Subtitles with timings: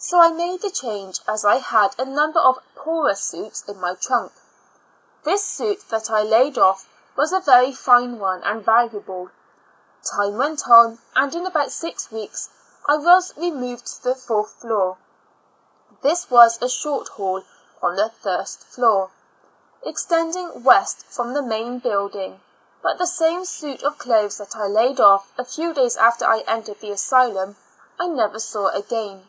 [0.00, 3.94] So 1 made the change, as I had a number of poorer suits in my
[3.96, 4.30] trunk.
[5.24, 9.28] This suit that I laid off was a very fine one and valuable.
[10.04, 12.48] Time went on, and in about six weeks
[12.86, 14.98] I was 52 Two Years and Four Months removed to the fourth floor.
[16.00, 17.42] This was a short hall
[17.82, 19.10] on the first floor,
[19.82, 22.40] extending west from the main building;
[22.84, 26.42] but the same suit of clothes that I laid ofi", a few days after I
[26.46, 27.56] entered the asylum,
[27.98, 29.26] I never saw again.